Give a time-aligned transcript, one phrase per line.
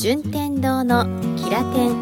[0.00, 1.04] 順天堂の
[1.36, 1.94] キラテン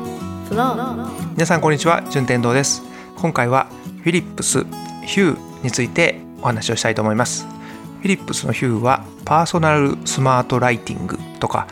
[0.45, 2.81] フロー皆さんこんにちは順天堂です。
[3.17, 3.67] 今回は
[4.04, 4.62] フィリップス
[5.04, 7.45] ヒューについてお話をしたいと思います。
[7.45, 11.66] フィリップスのヒューはパーソナルスマートライティングとか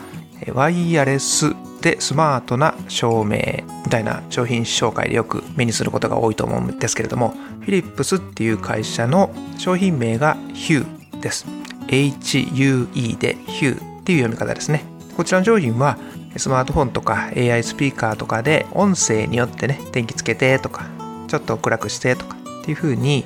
[0.53, 11.47] ワイヤレスでスマートな照明みたいな商品紹介でよく目にすることが多いと思うんですけれどもフィリップスっていう会社の商品名がヒューです。
[11.87, 14.96] HUE でヒューっていう読み方ですね。
[15.17, 15.99] こちらの商品は
[16.37, 20.87] スマートフォンとか AI スピーカーとかで音声によってね電気つけてとか
[21.27, 23.25] ちょっと暗くしてとかっていう風に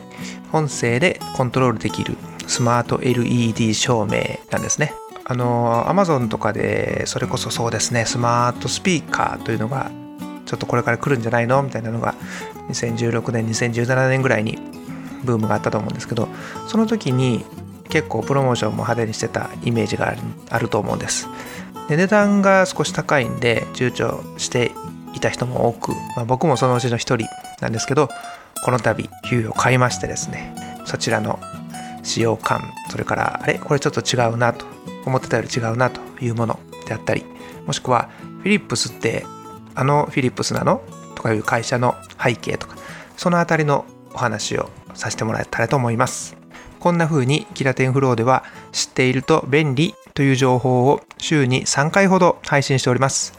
[0.53, 4.93] 音声でコントロールできるスマート LED 照明なんですね。
[5.25, 9.91] あの Amazon とかでそれこそそうですねスマートスピーカーというのが
[10.47, 11.63] ちょっとこれから来るんじゃないの？
[11.63, 12.15] みたいなのが
[12.69, 14.59] 2016年2017年ぐらいに
[15.25, 16.29] ブームがあったと思うんですけど
[16.67, 17.45] その時に
[17.89, 20.15] 結構プロモーションも派手にしてたイメージが
[20.49, 21.29] あると思うんです。
[21.97, 24.73] 値段が少し高いんで躊躇して
[25.15, 27.27] いた人も多く、まあ、僕もそのうちの一人
[27.61, 28.09] なんですけど
[28.65, 31.39] この度ヒューを買いましてですねそちらの
[32.03, 33.59] 使用感それからあれ？
[33.59, 34.67] これちょっと違うなと
[35.05, 37.25] 思ってたより違うなというものであったり
[37.67, 38.09] もしくは
[38.41, 39.25] フィリップスって
[39.75, 40.83] あのフィリップスなの？
[41.15, 42.77] とかいう会社の背景とか
[43.17, 43.85] そのあたりの
[44.15, 46.37] お話をさせてもらえたらと思います。
[46.81, 53.33] こんな風にキラテンフローでは知っていると便利という情報を週に3回ほど配信しております。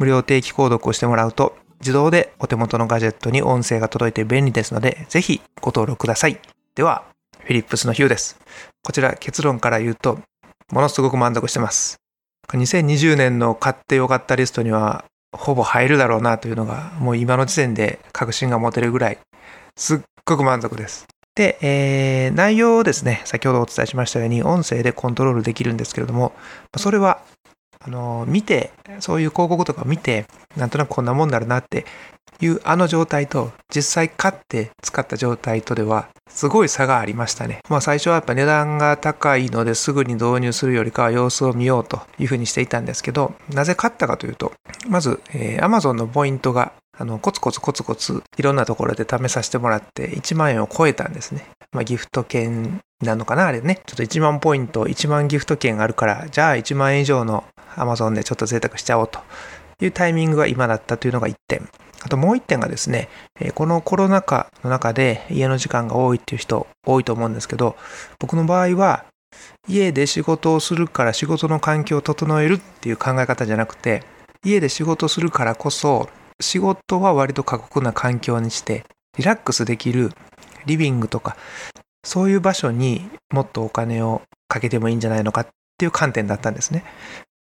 [0.00, 6.40] 無料定期購読をしてもらうと自動でお手元のガジェットに音声が届いて便利ですので、ぜひご登録ください。
[6.74, 7.04] では、
[7.38, 8.36] フィリップスのヒューです。
[8.82, 10.18] こちら結論から言うと、
[10.72, 12.00] ものすごく満足してます。
[12.48, 19.18] 2020年の買ってよかったリストにはほぼ入るだろうなというのがもう今の時点で確信が持てるぐらい
[19.76, 21.06] すっごく満足です。
[21.34, 26.32] で、えー、内容をですね、先ほどお伝えしましたように、音声でコントロールできるんですけれども、
[26.76, 27.22] それは、
[27.80, 30.26] あの、見て、そういう広告とかを見て、
[30.56, 31.84] なんとなくこんなもんだろうなって
[32.40, 37.58] いうあの状態と、実際買って使った状態とでは、すごい差がありましたね。
[37.68, 44.52] まあ最初はやっぱ値段が高いのですぐに導入するよりかは様子を見ようというふうにしていたんですけど、なぜ買ったかというと、
[44.88, 51.46] まず、えー、Amazon のポイントがあの、コツコツコツコツいろんなところで試させてもらって1万円を超えたんですね。
[51.72, 53.80] まあギフト券なのかなあれね。
[53.86, 57.44] ちょっと1万ポイント、1万ギフト券あるから、じゃあ1万円以上の
[57.76, 59.20] Amazon でちょっと贅沢しちゃおうと
[59.80, 61.68] いうタイミングが今だったというのが1点。
[62.04, 63.08] あともう1点がですね、
[63.54, 67.76] このコロナ禍の中で家の時間が多いっていう人多いと思うんですけど、
[68.18, 69.04] 僕の場合は
[69.66, 74.02] 家で仕事をするから仕事の環境を整えるっていう考え方じゃなくて、
[74.44, 78.84] 家で仕事するからこそ仕事は割と過酷な環境にして、
[79.16, 80.10] リラックスできる
[80.66, 81.36] リビングとか、
[82.04, 86.84] そういう場所にもっとお金をかけてもいいんじゃないのかっていう観点だったんですね。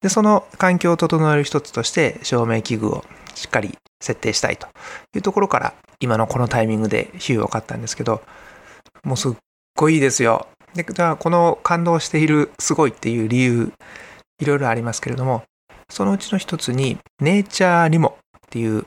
[0.01, 3.05] で、その環境を整える一つとして、照明器具を
[3.35, 4.69] しっかり設定したいと
[5.15, 8.23] いうところから、今のこのタイミングでヒューを買ったんですけど、
[9.05, 9.33] もうすっ
[9.75, 10.47] ごいいいですよ。
[10.75, 13.73] で、じゃあこの感動しているすごいっていう理由、
[14.39, 15.45] いろいろありますけれども、
[15.89, 18.87] そのうちの一つに、ネイチャーリモっていう、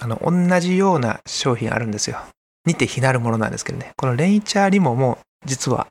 [0.00, 2.18] あの、同じような商品あるんですよ。
[2.66, 3.92] 似て非なるものなんですけどね。
[3.96, 5.88] このレイチャーリモも実は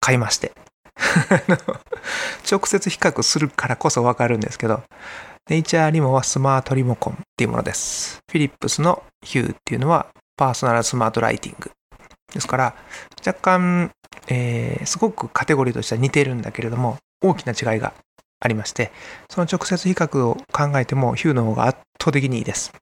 [0.00, 0.52] 買いまして。
[2.50, 4.82] 直接比較するからこそわかるんですけど、
[5.50, 8.18] ネイチャーリモはスマートリモコンっていうものです。
[8.30, 10.06] フィリップスのヒューっていうのは
[10.36, 11.70] パーソナルスマートライティング。
[12.32, 12.74] ですから、
[13.24, 13.90] 若干、
[14.28, 17.94] えー、すごくカテゴリーとしては似てるんだけれども、大きな違いが
[18.40, 18.92] ありまして、
[19.30, 22.72] その直接比較を考えてもヒューの方が圧倒的にいいです。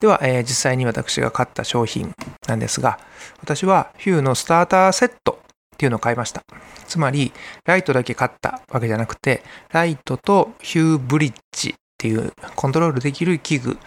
[0.00, 2.12] では、えー、実際に私が買った商品
[2.46, 2.98] なんですが、
[3.40, 6.42] 私はヒューのスターターセットっていうのを買いました。
[6.86, 7.32] つまり、
[7.64, 9.42] ライトだけ買ったわけじゃなくて、
[9.72, 13.78] ライトとヒューブリッジっていうコントロールできる器具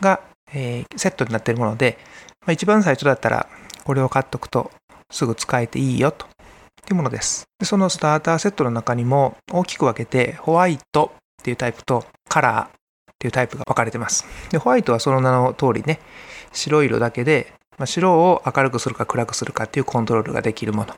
[0.00, 0.20] が、
[0.52, 1.98] えー、セットになっているもので、
[2.40, 3.48] まあ、一番最初だったら
[3.84, 4.70] これを買っとくと
[5.10, 6.26] すぐ使えていいよと
[6.88, 7.44] いうものです。
[7.58, 12.72] でそのスターターセットの中にも大きく分けてホワイトっていうタイプとカラーっ
[13.18, 14.24] ていうタイプが分かれてます。
[14.50, 16.00] でホワイトはその名の通りね、
[16.52, 20.94] 白色だけで、まあ、白を明るくするか暗くするかっていうコントロールができるもの。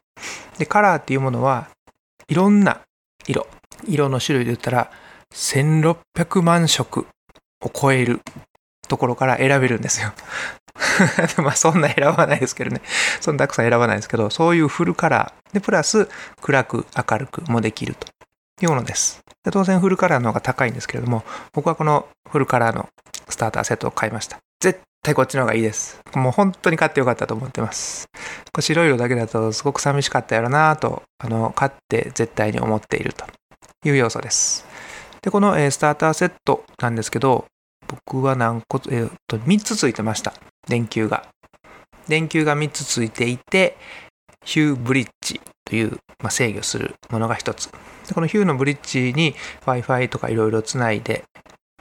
[0.58, 1.68] で、カラーっていうものは
[2.28, 2.80] いろんな
[3.26, 3.46] 色、
[3.86, 4.90] 色の種類で言ったら
[5.34, 7.06] 1600万色
[7.64, 8.20] を超える
[8.88, 10.12] ところから選べるんですよ。
[11.42, 12.82] まあそんな選ばないですけどね。
[13.20, 16.08] そんなたくさん選ばないですけど、そういうフルカラーで、プラス
[16.40, 18.08] 暗く明るくもできると
[18.62, 19.20] いうものです。
[19.44, 22.88] で当然フルカラーの方が高いんですけれども、僕はこのフルカラーの
[23.28, 24.38] スターターセットを買いました。
[24.60, 26.00] 絶対こっちの方がいいです。
[26.14, 28.06] もう本当に買ってよかったと思ってます。
[28.52, 33.26] これ白色だけだとすごく寂しかったやろなと、あの、買って絶対に思っていると
[33.84, 34.64] いう要素です。
[35.22, 37.46] で、この、スターターセットなんですけど、
[37.88, 40.34] 僕は何個、えーっと、3つついてました。
[40.68, 41.26] 電球が。
[42.08, 43.76] 電球が3つついていて、
[44.44, 47.70] ヒューブリッジという、まあ、制御するものが1つ。
[48.14, 51.24] このヒューのブリッジに Wi-Fi とかいろいろつないで、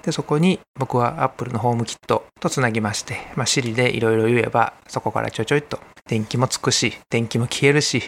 [0.03, 8.03] で、そこに僕は Apple のホームキットとつなぎまして、まあ、Siri でいろいろ言えば、そこからちょいちょいと電気もつくし、電気も消えるし、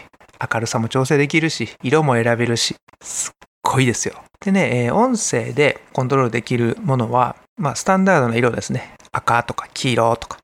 [0.52, 3.32] 明るさも調整できるし、色も選べるし、すっ
[3.62, 4.14] ごいですよ。
[4.40, 8.94] でね、えー音声でコントロールできるものは、まあ、スタンダードな色ですね。
[9.12, 10.38] 赤とか黄色とか。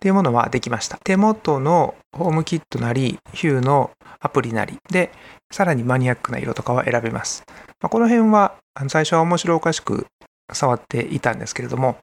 [0.00, 0.96] っていうものはできました。
[1.04, 5.12] 手元のホームキットなり、ヒューのアプリなりで、
[5.52, 7.44] さらにマニアックな色とかは選べます。
[7.82, 8.54] まあ、この辺は、
[8.88, 10.06] 最初は面白おかしく
[10.54, 11.98] 触っていたんですけれども、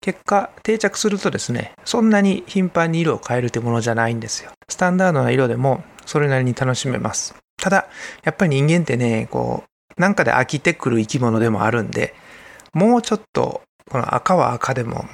[0.00, 4.50] 結果定着するとですね、そんなに頻繁に色を変えるというものじゃないんですよ。
[4.70, 7.34] スタンダードな色でもそれなりに楽しめます。
[7.58, 7.86] ただ、
[8.24, 12.14] やっぱり人間ってね、こう、なんかで飽きてくる生き物でもあるんで、
[12.72, 13.60] もうちょっと、
[13.90, 15.04] この赤は赤でも、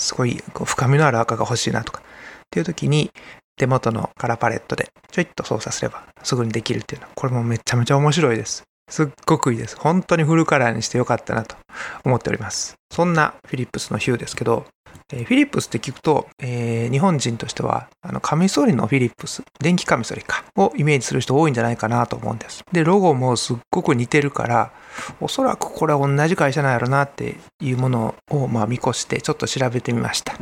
[0.00, 2.02] すごいこう深みのある赤が欲しいなとか、っ
[2.50, 3.10] ていう時に、
[3.56, 8.64] 手元のカラーパレットでちょいっと操作すればすぐにできるっていうのは、これもめちゃめちゃ面白いです。
[8.90, 9.76] すっごくいいです。
[9.78, 11.56] 本当にフルカラーにしてよかったなと
[12.04, 12.74] 思っております。
[12.90, 14.66] そんなフィリップスのヒューですけど、
[15.12, 22.64] えフィリップスって聞くと、えー日本人としては、あの、カミソリのフィリップス、電気カミソリか、をイメージする人多いんじゃないかなと思うんです。
[22.72, 24.72] で、ロゴもすっごく似てるから、
[25.20, 30.34] おそらくこれは同じ会社なんやろなっていうものを、まあ、見越してちょっと調べてみました。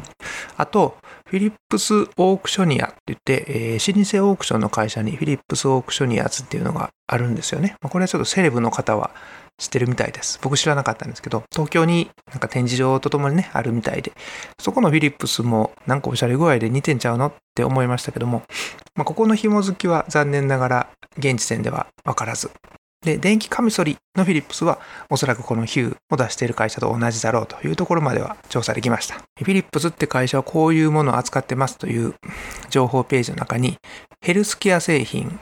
[0.57, 0.97] あと、
[1.27, 7.77] フィリップスオークショニアって言って、えー老舗オークションの会社にフィリップスオークショニアズっていうのがあるんですよね。
[7.83, 9.11] まあこれはちょっとセレブの方は
[9.59, 10.39] 知ってるみたいです。
[10.43, 14.13] 僕知らなかったんですけど、東京になんか展示場とともにね、あるみたいで、
[14.61, 18.43] そこのフィリップスもなんかおしゃれ具合で似てんちゃうのって思いましたけども、
[18.95, 22.51] まあ、ここの紐付きは残念ながら現時点では分からず。
[23.03, 29.15] で、電気カミソリのフィリップスはおそらくこのヒューを出している会社と同じだろうというところまでは調査できました。
[29.15, 32.15] フィリップスって会社はこういうものを扱ってますという
[32.71, 33.79] 情報ページの中に
[34.21, 35.39] ヘルスケア製品、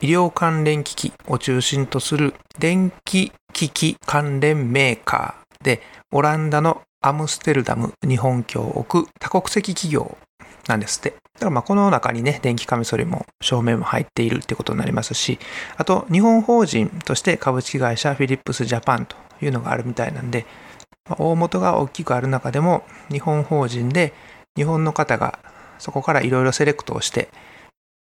[0.00, 10.16] 医療関連機器を中心とする電気機器関連メーカーでオランダのアムステルダム日本居を置く多国籍企業
[10.68, 11.10] なんですって。
[11.34, 15.38] だからまあこの中にね、電気カミソリも照明も入っているってことになりますし、
[15.76, 20.46] あと日本法人として株式会社フィリップスジャパンというのがあるみたいなんで、
[21.08, 24.12] まあ大元が大きくある中でも日本法人で
[24.56, 25.38] 日本の方が
[25.78, 27.28] そこからいろいろセレクトをして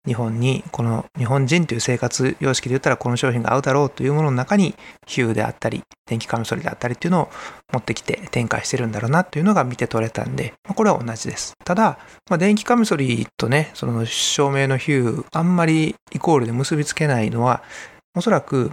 [0.06, 4.74] 日本にこの日本人という生活様式で言ったらこの商品が合うだろうというものの中に
[5.06, 7.28] ヒューであったり電気カミソリであったりっていうのを
[7.72, 11.54] 持ってきて展開してるんだろうなというのが見て取れたんで、まあこれは同じです。
[11.64, 11.98] ただ、
[12.30, 17.62] まあ、電気カミソリとね、その照明のヒュー、あんまりイコールで結びつけないのは、
[18.14, 18.70] おそらく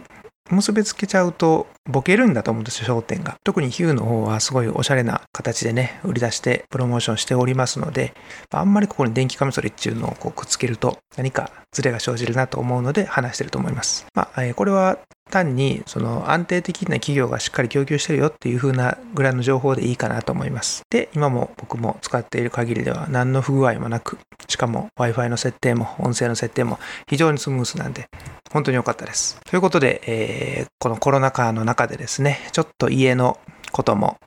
[0.50, 3.38] 結びつけちゃうとボケるんだと思うんですよ、商店が。
[3.44, 8.13] 特にヒューの方はすごいおしゃれな形でね、売り出してプロモーションしておりますので、
[8.51, 14.06] あんまりここに電気カミソリっていうのをこうくっつけると何かズレが生じるなと思うので話してると思います。
[14.13, 20.83] まあ、これは単にその安定的な企業がしっかり供給してるよっていう風なぐらいの情報でいいかなと思います。
[20.89, 28.07] で、今も僕も使っている限りでは何の不具合もなく、しかも Wi-Fi の設定も音声の設定も非常にスムースなんで、
[28.51, 29.39] 本当に良かったです。
[29.49, 33.39] ということで、えーこのコロナ禍の中でですね、ちょっと家の
[33.71, 34.17] ことも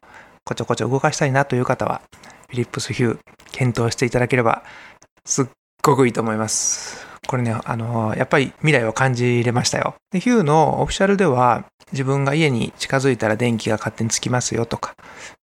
[0.46, 2.00] こちょこちょ動かしたいなという方は、
[2.48, 3.18] フィリップスヒュー
[3.50, 4.62] 検討していただければ、
[5.24, 5.46] すっ
[5.82, 7.04] ごくいいと思います。
[7.26, 9.96] これね、あのやっぱり未来を感じれましたよ。
[10.10, 14.94] で、ヒューのオフィシャルでは、自分が家に近づいたら電気が勝手につきますよとか、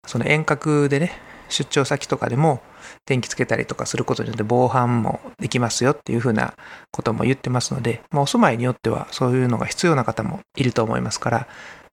[0.06, 1.12] その遠隔でね、
[1.48, 2.60] 出張先とかでも
[3.06, 6.54] 電気つけたりとかすることによって防犯もできますよっていうふうな
[6.92, 11.48] ことも言ってますので、まあ、お住まいによってはそういうのが必要な方もいると思いますから、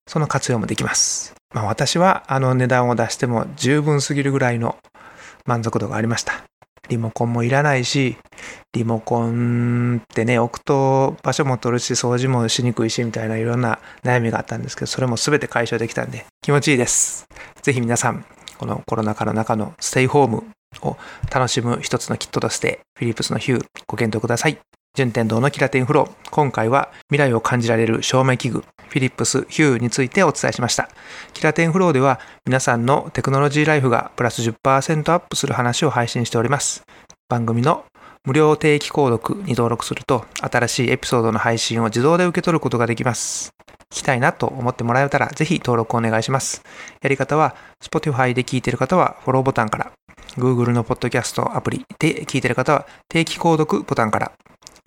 [0.07, 1.35] その活用もできます。
[1.53, 4.77] まあ、私はあの値段を出しても十分すぎるぐらいの
[5.45, 6.43] 満足度がありました。
[6.89, 8.17] リモコンもいらないし、
[8.73, 17.27] リモコンってね、置くと場所も取るし、掃除もしにくいし、みたいないろんな悩みがあったんですけど、それも全て解消できたんで、気持ちいいです。
[17.61, 18.25] ぜひ皆さん、
[18.57, 20.43] このコロナ禍の中のステイホーム
[20.81, 20.97] を
[21.33, 24.57] 楽しむ一つのキットとして、 Philips の Hue ご検討ください。
[24.97, 26.29] 順天堂のキラテンフロー。
[26.31, 30.89] 今回は未来を感じられる照明器具、 Philips Hue についてお伝えしました。
[31.33, 36.83] キラテンフローでは皆さんのテクノロジーライフがプラス10%アップする話を配信しております。
[37.29, 37.85] 番組の
[38.25, 43.51] 無料定期購読に登録すると新しいエピソードの配信を自動で受け取ることができます。
[43.91, 46.63] 聞きたいなと思ってもらえたらぜひ登録お願いします。
[47.03, 49.91] やり方は Spotify で聞いている方はフォローボタンから
[50.37, 54.31] Google のポッドキャストアプリで聞いている方は定期購読ボタンから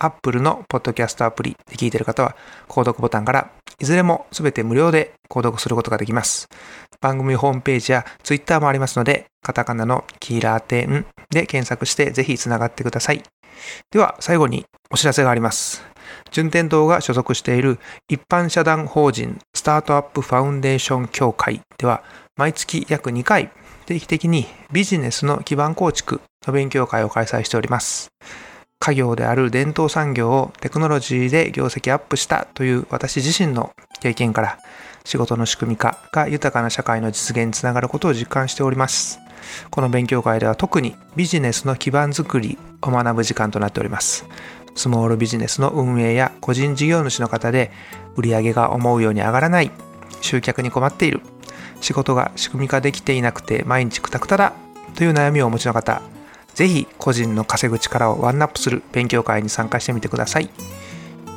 [0.03, 2.35] Apple のポッドキャストアプリで聞いている方は、
[2.67, 6.49] 購読ボタンから、いずれもすべて無料で購読することができます。
[6.99, 13.21] 番組ホームページや Twitter もありますので、カタカナのキーラーテンで検索してぜひつながってください。
[13.91, 15.83] では、最後にお知らせがあります。
[16.31, 17.79] 順天堂が所属している
[18.09, 22.03] 一般社団法人スタートアップファウンデーション協会では、
[22.37, 23.51] 毎月約2回
[23.85, 28.11] 定期的にビジネスの基盤構築の勉強会を開催しております。
[28.81, 34.57] 家業である伝統産業をテクノロジーで業績アップしたという私自身の経験から
[35.05, 39.19] 仕事の仕組み化が豊かな社会の実現につながることを実感しております。
[39.69, 44.25] この勉強会では特にビジネスの基盤づくりを学ぶ時間となっております。
[44.73, 47.71] スモールビジネスの運営や個人事業主の方で
[48.15, 49.69] 売上が思うように上がらない、
[50.21, 51.21] 集客に困っている、
[51.81, 54.53] 仕事が仕組み化できていなくて毎日クタクタだ
[54.95, 56.01] という悩みをお持ちの方、
[56.53, 60.49] ぜひ個人の稼ぐ力をワンナップする勉強会に参加してみてください。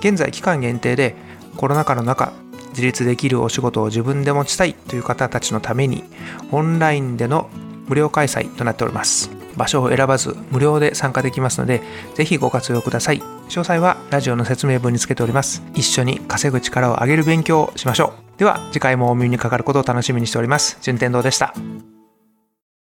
[0.01, 1.15] 現在期間限定で
[1.57, 2.33] コロナ禍の中、
[2.71, 6.05] 自立できるお仕事を自分で持ちたいという方たちのために
[6.51, 7.49] オンラインでの
[7.87, 9.31] 無料開催となっております。
[9.57, 11.81] 場所を選ばず無料で参加できますので、
[12.15, 13.21] ぜひご活用ください。
[13.49, 15.63] 詳細はラジオの説明文につけております。
[15.75, 18.39] 一緒に稼ぐ力を上げる勉強をしましょう。
[18.39, 20.79] では次回もお耳にかかることを楽しみにしております。
[20.83, 21.55] 順天堂でした。